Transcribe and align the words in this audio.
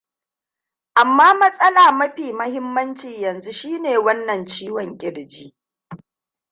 amma 1.01 1.27
matsala 1.39 1.83
mafi 1.99 2.27
mahimmanci 2.39 3.11
yanzu 3.23 3.51
shine 3.53 3.97
wannan 4.05 4.45
ciwon 4.45 4.97
kirji 4.97 5.55